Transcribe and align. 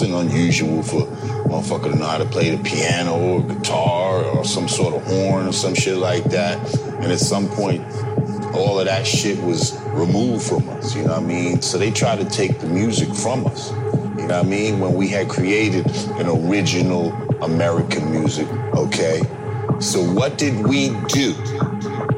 wasn't 0.00 0.30
unusual 0.30 0.80
for 0.80 1.02
a 1.02 1.06
motherfucker 1.48 1.90
to 1.90 1.98
know 1.98 2.06
how 2.06 2.18
to 2.18 2.24
play 2.24 2.54
the 2.54 2.62
piano 2.62 3.18
or 3.18 3.42
guitar 3.42 4.22
or 4.22 4.44
some 4.44 4.68
sort 4.68 4.94
of 4.94 5.02
horn 5.04 5.48
or 5.48 5.52
some 5.52 5.74
shit 5.74 5.96
like 5.96 6.22
that. 6.24 6.56
And 7.02 7.10
at 7.10 7.18
some 7.18 7.48
point, 7.48 7.82
all 8.54 8.78
of 8.78 8.86
that 8.86 9.04
shit 9.04 9.42
was 9.42 9.76
removed 9.86 10.44
from 10.44 10.68
us. 10.68 10.94
You 10.94 11.02
know 11.02 11.14
what 11.14 11.22
I 11.22 11.26
mean? 11.26 11.62
So 11.62 11.78
they 11.78 11.90
tried 11.90 12.20
to 12.20 12.24
take 12.26 12.60
the 12.60 12.68
music 12.68 13.12
from 13.12 13.44
us. 13.48 13.72
You 13.72 14.28
know 14.28 14.36
what 14.36 14.36
I 14.36 14.42
mean? 14.44 14.78
When 14.78 14.94
we 14.94 15.08
had 15.08 15.28
created 15.28 15.86
an 16.20 16.28
original 16.28 17.12
American 17.42 18.12
music, 18.12 18.46
okay? 18.76 19.20
So 19.80 20.00
what 20.00 20.38
did 20.38 20.64
we 20.64 20.90
do? 21.08 21.34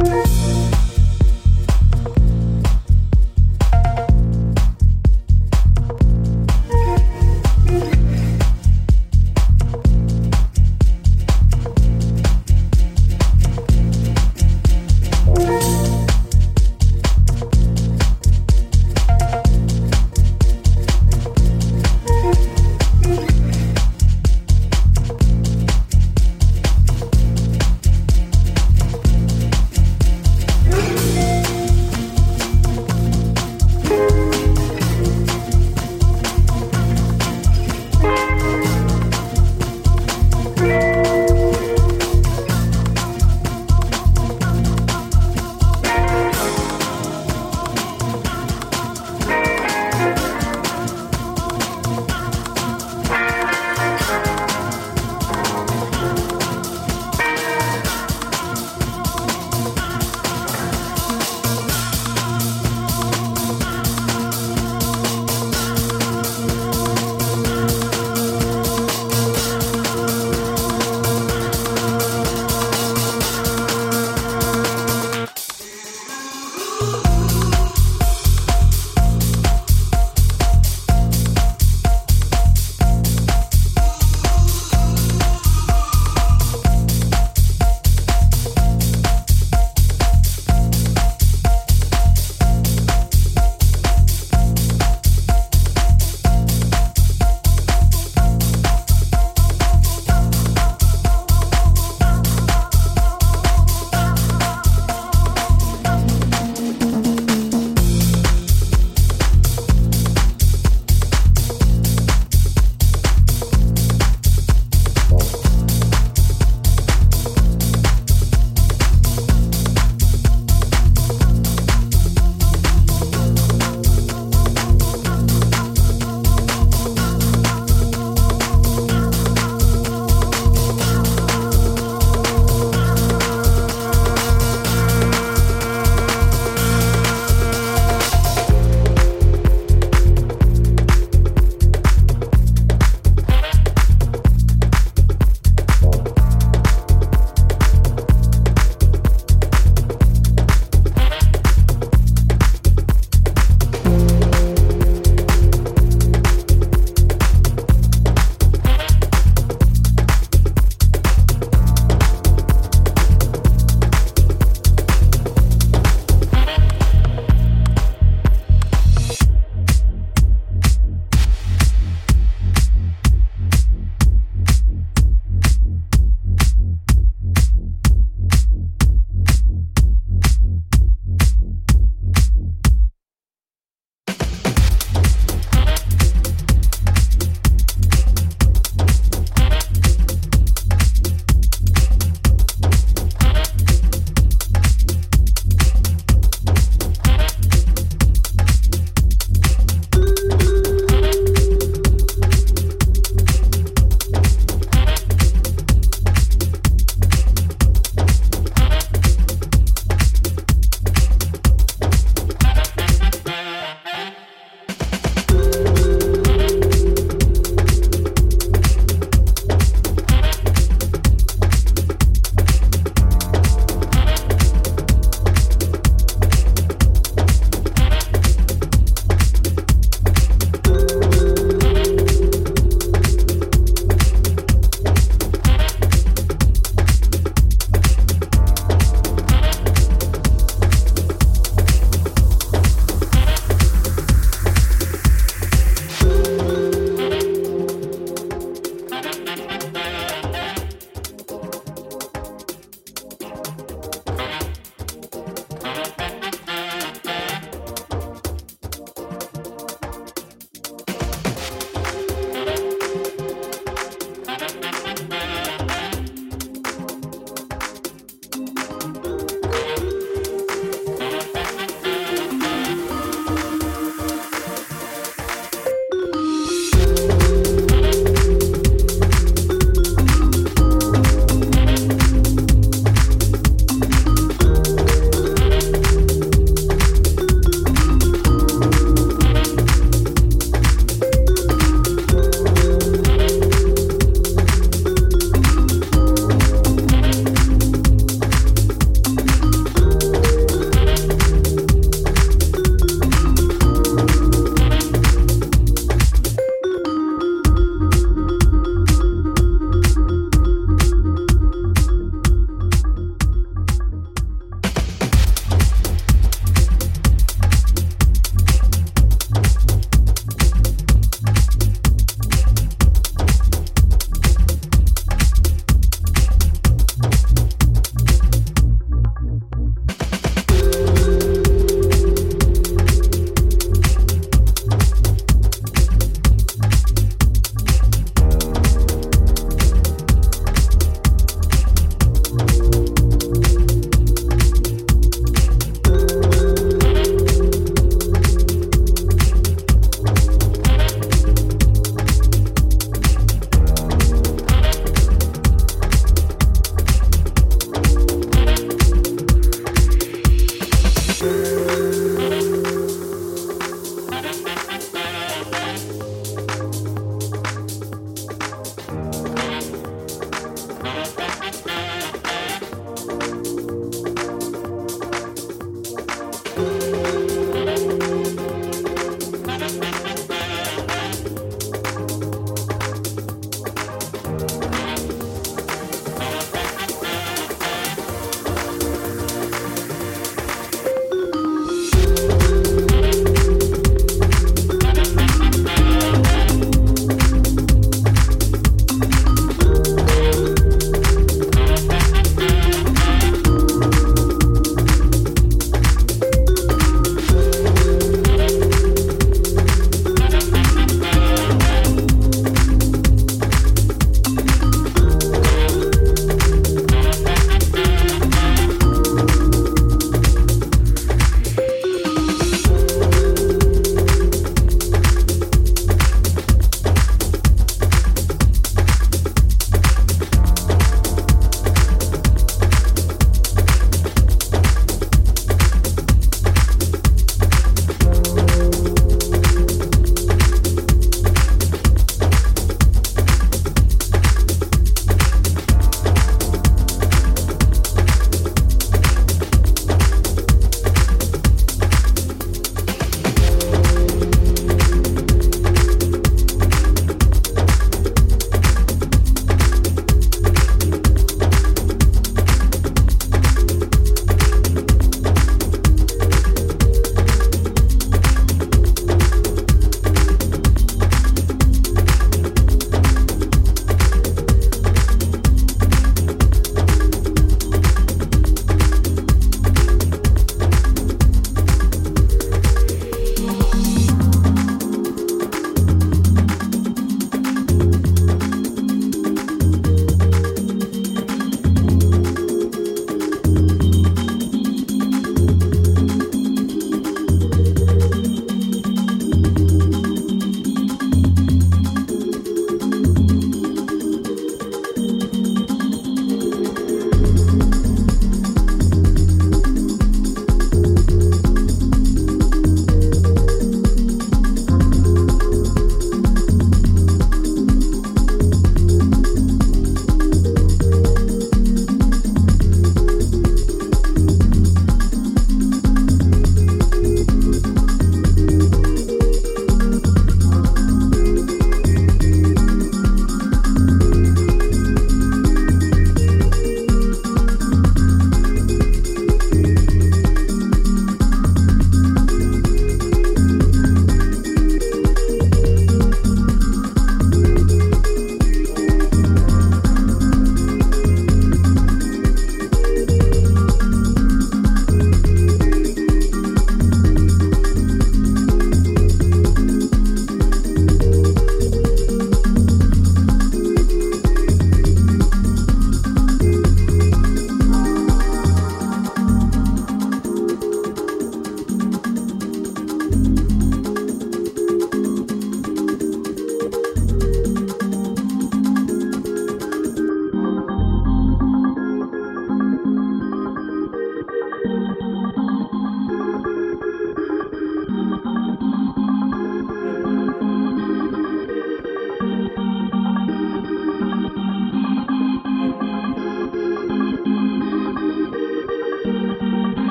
Música 0.00 0.59